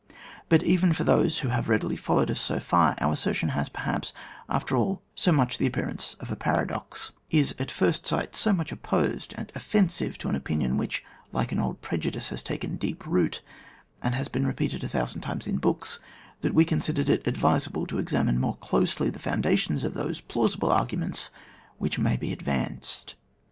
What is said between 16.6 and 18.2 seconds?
considered it advisable to